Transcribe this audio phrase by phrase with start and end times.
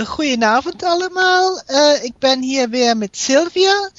[0.00, 1.62] Uh, goedenavond allemaal.
[1.68, 3.90] Uh, ik ben hier weer met Sylvia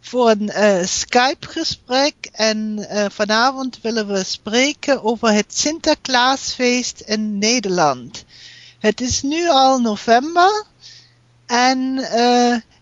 [0.00, 2.14] voor een uh, Skype-gesprek.
[2.32, 8.24] En vanavond willen we spreken over het Sinterklaasfeest in Nederland.
[8.78, 10.64] Het is nu al november
[11.46, 11.96] en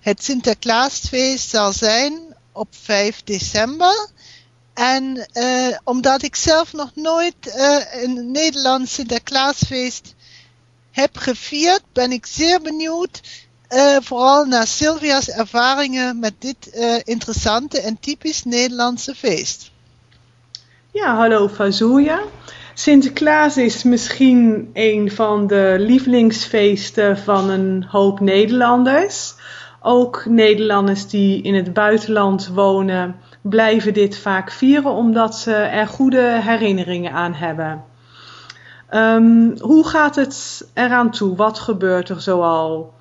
[0.00, 4.09] het Sinterklaasfeest zal zijn op 5 december.
[4.75, 5.29] En
[5.84, 7.34] omdat ik zelf nog nooit
[7.93, 10.14] een Nederlands Sinterklaasfeest
[10.91, 13.20] heb gevierd, ben ik zeer benieuwd.
[13.70, 19.70] Uh, vooral naar Sylvia's ervaringen met dit uh, interessante en typisch Nederlandse feest.
[20.92, 22.20] Ja, hallo Fazouja.
[22.74, 29.34] Sinterklaas is misschien een van de lievelingsfeesten van een hoop Nederlanders.
[29.82, 36.41] Ook Nederlanders die in het buitenland wonen blijven dit vaak vieren omdat ze er goede
[36.43, 37.84] herinneringen aan hebben.
[38.95, 41.37] Um, hoe gaat het eraan toe?
[41.37, 42.95] Wat gebeurt er zoal?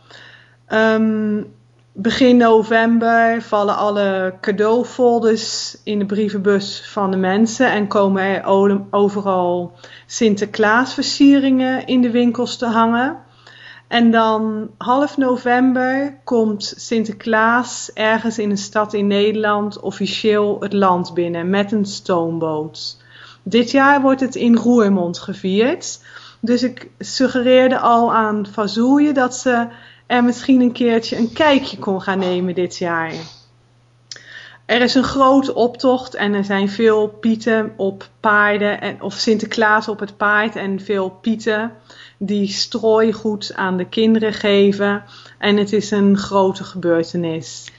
[0.67, 1.53] Um,
[1.93, 8.45] begin november vallen alle cadeaufolders in de brievenbus van de mensen en komen er
[8.89, 9.73] overal
[10.05, 13.17] Sinterklaasversieringen in de winkels te hangen.
[13.87, 21.13] En dan half november komt Sinterklaas ergens in een stad in Nederland officieel het land
[21.13, 22.98] binnen met een stoomboot.
[23.49, 25.99] Dit jaar wordt het in Roermond gevierd.
[26.39, 29.67] Dus ik suggereerde al aan Fazouille dat ze
[30.07, 33.13] er misschien een keertje een kijkje kon gaan nemen dit jaar.
[34.65, 39.87] Er is een grote optocht en er zijn veel pieten op paarden en, of Sinterklaas
[39.87, 41.71] op het paard en veel pieten
[42.17, 45.03] die strooigoed aan de kinderen geven.
[45.37, 47.71] En het is een grote gebeurtenis.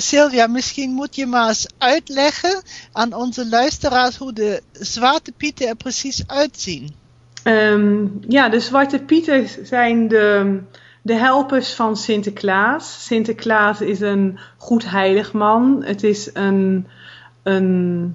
[0.00, 2.62] Sylvia, misschien moet je maar eens uitleggen
[2.92, 6.94] aan onze luisteraars hoe de Zwarte Pieten er precies uitzien.
[7.44, 10.58] Um, ja, de Zwarte Pieten zijn de,
[11.02, 13.04] de helpers van Sinterklaas.
[13.04, 15.82] Sinterklaas is een goed heilig man.
[15.84, 16.86] Het is een,
[17.42, 18.14] een,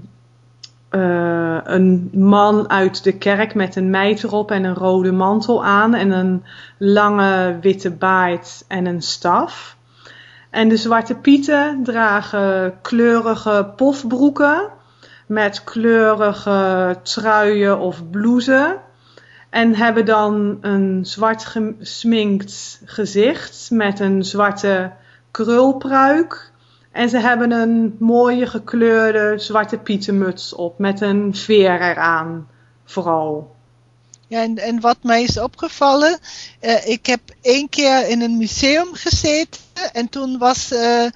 [0.91, 5.93] uh, een man uit de kerk met een meid erop en een rode mantel aan
[5.93, 6.43] en een
[6.77, 9.76] lange witte baard en een staf.
[10.57, 14.69] En de Zwarte Pieten dragen kleurige pofbroeken
[15.27, 18.71] met kleurige truien of blouses.
[19.49, 24.91] En hebben dan een zwart gesminkt gezicht met een zwarte
[25.31, 26.51] krulpruik.
[26.91, 32.47] En ze hebben een mooie gekleurde zwarte pietenmuts op met een veer eraan
[32.85, 33.55] vooral.
[34.27, 36.19] Ja, en, en wat mij is opgevallen,
[36.61, 41.11] uh, ik heb één keer in een museum gezeten en toen was uh, uh,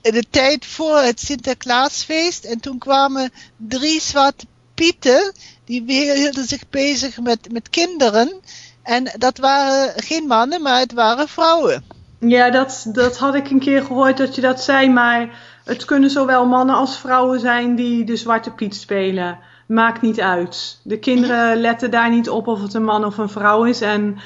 [0.00, 5.32] de tijd voor het Sinterklaasfeest en toen kwamen drie zwarte pieten,
[5.64, 5.82] die
[6.12, 8.40] hielden zich bezig met, met kinderen
[8.82, 11.84] en dat waren geen mannen, maar het waren vrouwen.
[12.18, 15.28] Ja, dat, dat had ik een keer gehoord dat je dat zei, maar
[15.64, 19.38] het kunnen zowel mannen als vrouwen zijn die de zwarte piet spelen
[19.70, 20.80] maakt niet uit.
[20.82, 23.80] De kinderen letten daar niet op of het een man of een vrouw is.
[23.80, 24.18] En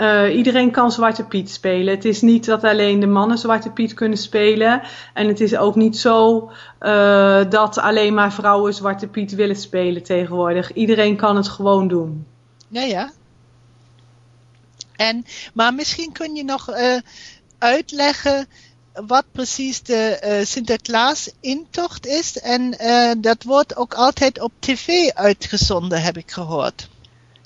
[0.00, 1.94] uh, iedereen kan Zwarte Piet spelen.
[1.94, 4.82] Het is niet dat alleen de mannen Zwarte Piet kunnen spelen.
[5.14, 6.50] En het is ook niet zo
[6.80, 10.72] uh, dat alleen maar vrouwen Zwarte Piet willen spelen tegenwoordig.
[10.72, 12.26] Iedereen kan het gewoon doen.
[12.68, 13.10] Ja, ja.
[14.96, 15.24] En,
[15.54, 16.96] maar misschien kun je nog uh,
[17.58, 18.46] uitleggen
[19.06, 22.38] wat precies de Sinterklaas-intocht is.
[22.38, 22.76] En
[23.20, 26.88] dat wordt ook altijd op tv uitgezonden, heb ik gehoord.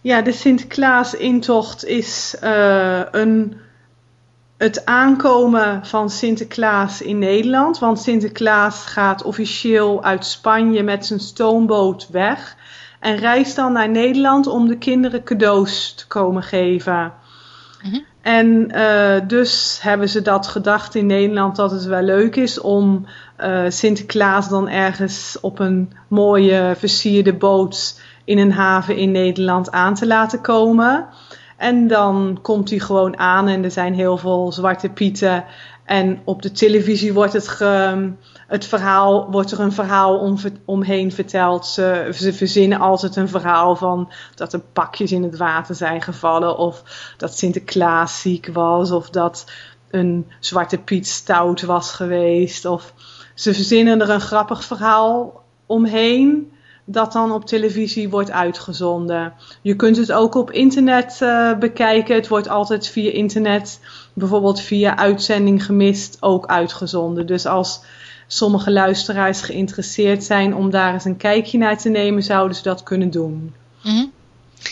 [0.05, 3.57] Ja, de Sinterklaas-intocht is uh, een,
[4.57, 7.79] het aankomen van Sinterklaas in Nederland.
[7.79, 12.57] Want Sinterklaas gaat officieel uit Spanje met zijn stoomboot weg.
[13.01, 17.13] En reist dan naar Nederland om de kinderen cadeaus te komen geven.
[17.83, 18.05] Mm -hmm.
[18.23, 23.07] En uh, dus hebben ze dat gedacht in Nederland dat het wel leuk is om
[23.41, 29.95] uh, Sinterklaas dan ergens op een mooie versierde boot in een haven in Nederland aan
[29.95, 31.07] te laten komen.
[31.57, 35.45] En dan komt hij gewoon aan en er zijn heel veel zwarte pieten.
[35.85, 38.13] En op de televisie wordt het ge,
[38.49, 41.67] het verhaal, wordt er een verhaal om, omheen verteld.
[41.67, 46.57] Ze, ze verzinnen altijd een verhaal van dat er pakjes in het water zijn gevallen.
[46.59, 46.83] Of
[47.17, 48.91] dat Sinterklaas ziek was.
[48.91, 49.51] Of dat
[49.91, 52.65] een zwarte Piet stout was geweest.
[52.65, 52.93] Of
[53.35, 56.53] ze verzinnen er een grappig verhaal omheen
[56.85, 59.33] dat dan op televisie wordt uitgezonden.
[59.63, 62.15] Je kunt het ook op internet uh, bekijken.
[62.15, 63.81] Het wordt altijd via internet,
[64.13, 67.27] bijvoorbeeld via uitzending gemist, ook uitgezonden.
[67.27, 67.81] Dus als
[68.27, 72.83] sommige luisteraars geïnteresseerd zijn om daar eens een kijkje naar te nemen, zouden ze dat
[72.83, 73.55] kunnen doen.
[73.81, 74.13] -hmm.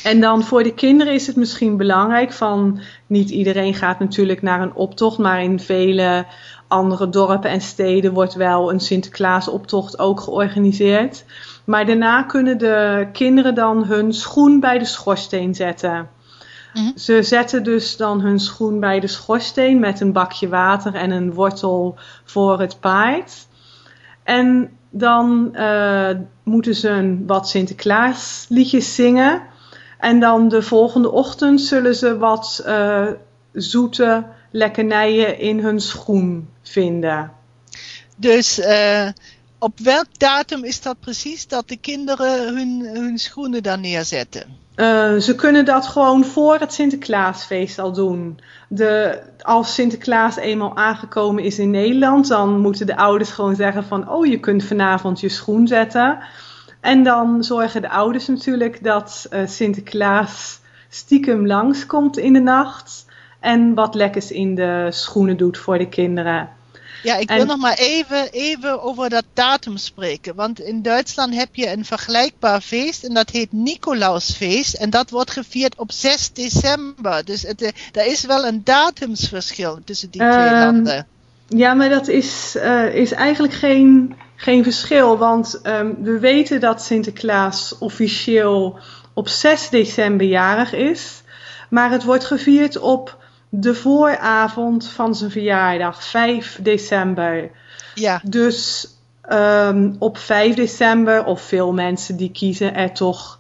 [0.05, 4.63] En dan voor de kinderen is het misschien belangrijk van niet iedereen gaat natuurlijk naar
[4.63, 6.27] een optocht, maar in vele
[6.69, 11.25] andere dorpen en steden wordt wel een Sinterklaasoptocht ook georganiseerd.
[11.65, 16.09] Maar daarna kunnen de kinderen dan hun schoen bij de schoorsteen zetten.
[16.75, 16.91] Mhm.
[16.97, 21.33] Ze zetten dus dan hun schoen bij de schoorsteen met een bakje water en een
[21.33, 23.47] wortel voor het paard.
[24.23, 26.09] En dan uh,
[26.43, 29.43] moeten ze een wat Sinterklaasliedjes zingen.
[30.03, 33.07] En dan de volgende ochtend zullen ze wat uh,
[33.53, 37.33] zoete lekkernijen in hun schoen vinden.
[38.17, 39.09] Dus uh,
[39.59, 44.43] op welk datum is dat precies dat de kinderen hun, hun schoenen dan neerzetten?
[44.77, 48.41] Uh, ze kunnen dat gewoon voor het Sinterklaasfeest al doen.
[48.69, 54.11] De, als Sinterklaas eenmaal aangekomen is in Nederland, dan moeten de ouders gewoon zeggen van,
[54.11, 56.19] oh je kunt vanavond je schoen zetten.
[56.83, 63.07] En dan zorgen de ouders natuurlijk dat uh, Sinterklaas stiekem langskomt in de nacht
[63.41, 66.49] en wat lekkers in de schoenen doet voor de kinderen.
[67.03, 70.35] Ja, ik wil nog maar even, even over dat datum spreken.
[70.35, 74.75] Want in Duitsland heb je een vergelijkbaar feest en dat heet Nicolausfeest.
[74.75, 77.25] En dat wordt gevierd op 6 december.
[77.25, 81.07] Dus het, er eh, is wel een datumsverschil tussen die twee ehm, landen.
[81.49, 85.19] Ja, maar dat is, uh, is eigenlijk geen, geen verschil.
[85.19, 88.79] Want um, we weten dat Sinterklaas officieel
[89.13, 91.23] op 6 december jarig is.
[91.71, 93.19] Maar het wordt gevierd op
[93.49, 97.51] de vooravond van zijn verjaardag, 5 december.
[97.95, 98.21] Ja.
[98.25, 98.89] Dus
[99.31, 103.39] um, op 5 december, of veel mensen die kiezen er toch,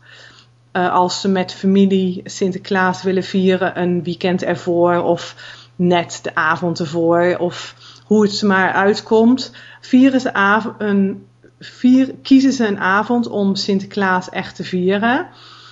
[0.72, 5.34] uh, als ze met familie Sinterklaas willen vieren, een weekend ervoor of
[5.76, 10.34] net de avond ervoor, of hoe het ze maar uitkomt, vieren ze
[10.78, 11.26] een,
[11.58, 15.26] vier, kiezen ze een avond om Sinterklaas echt te vieren.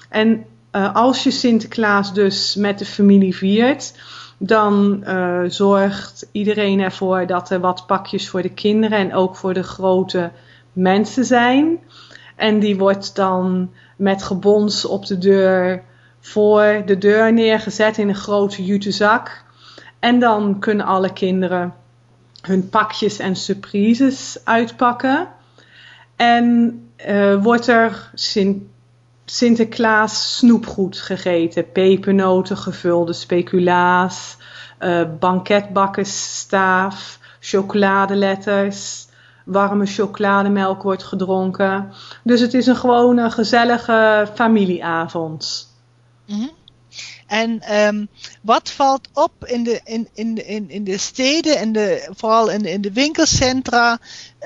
[0.09, 3.95] En uh, als je Sinterklaas dus met de familie viert,
[4.39, 9.55] dan uh, zorgt iedereen ervoor dat er wat pakjes voor de kinderen en ook voor
[9.55, 10.31] de grote
[10.73, 11.79] mensen zijn.
[12.37, 15.83] En die wordt dan met gebons op de deur
[16.21, 19.45] voor de deur neergezet in een grote jute zak.
[19.99, 21.75] En dan kunnen alle kinderen
[22.41, 25.29] hun pakjes en surprises uitpakken.
[26.17, 26.75] En
[27.09, 28.11] uh, wordt er
[29.25, 31.73] Sinterklaas snoepgoed gegeten.
[31.73, 34.37] Pepernoten, gevulde speculaas,
[34.81, 39.07] uh, banketbakkersstaaf, chocoladeletters,
[39.45, 41.93] warme chocolademelk wordt gedronken.
[42.23, 45.69] Dus het is een gewone gezellige familieavond.
[46.27, 46.59] Mm
[47.31, 48.09] En um,
[48.43, 52.65] wat valt op in de, in, in, in, in de steden en de, vooral in,
[52.65, 53.99] in de winkelcentra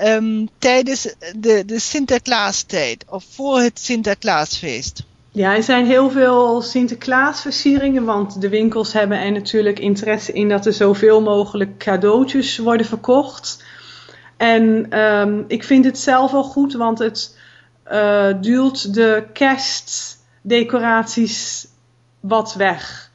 [0.03, 5.03] um, tijdens de, de Sinterklaastijd of voor het Sinterklaasfeest?
[5.31, 10.65] Ja, er zijn heel veel Sinterklaasversieringen, want de winkels hebben er natuurlijk interesse in dat
[10.65, 13.63] er zoveel mogelijk cadeautjes worden verkocht.
[14.37, 17.37] En um, ik vind het zelf wel goed, want het
[17.91, 21.67] uh, duwt de kerstdecoraties
[22.27, 23.11] wat weg.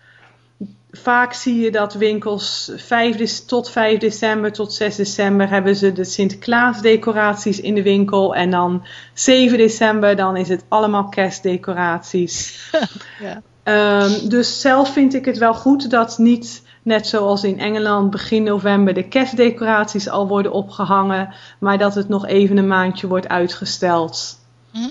[0.93, 6.05] Vaak zie je dat winkels 5 tot 5 december tot 6 december hebben ze de
[6.05, 8.35] Sinterklaas decoraties in de winkel.
[8.35, 8.85] En dan
[9.15, 12.71] 7 december dan is het allemaal kerstdecoraties.
[13.27, 13.43] ja.
[14.03, 18.43] um, dus zelf vind ik het wel goed dat niet net zoals in Engeland begin
[18.43, 21.35] november de kerstdecoraties al worden opgehangen.
[21.59, 24.38] Maar dat het nog even een maandje wordt uitgesteld.
[24.71, 24.88] Hm?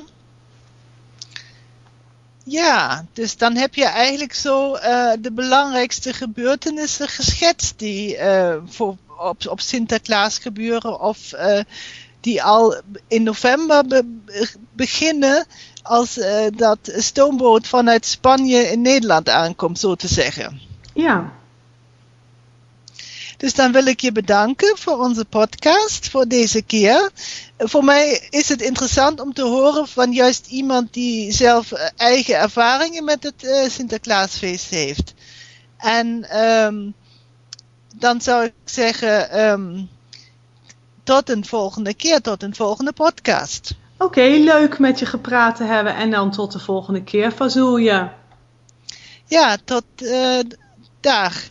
[2.49, 8.97] Ja, dus dan heb je eigenlijk zo uh, de belangrijkste gebeurtenissen geschetst die uh, voor,
[9.17, 11.59] op, op Sinterklaas gebeuren of uh,
[12.19, 14.05] die al in november be
[14.73, 15.45] beginnen
[15.81, 16.19] als
[16.55, 20.59] dat stoomboot vanuit Spanje in Nederland aankomt, zo te zeggen.
[20.93, 21.38] Ja.
[23.39, 27.09] Dus dan wil ik je bedanken voor onze podcast voor deze keer.
[27.57, 32.35] Voor mij is het interessant om te horen van juist iemand die zelf eh, eigen
[32.35, 35.13] ervaringen met het uh, Sinterklaasfeest heeft.
[35.77, 36.93] En um,
[37.95, 39.89] dan zou ik zeggen, um,
[41.03, 43.71] tot een volgende keer, tot een volgende podcast.
[43.97, 48.11] Oké, leuk met je gepraat te hebben en dan tot de volgende keer, Fazoelje.
[49.25, 50.39] Ja, tot uh,
[50.99, 51.49] dag.